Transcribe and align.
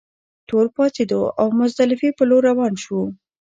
ټول 0.49 0.65
پاڅېدو 0.75 1.21
او 1.39 1.47
مزدلفې 1.59 2.09
پر 2.17 2.25
لور 2.29 2.41
روان 2.49 2.73
شوو. 2.83 3.03